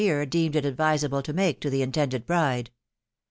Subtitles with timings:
[0.01, 0.01] *
[0.31, 2.71] deemed it advisable to make to the intended bride.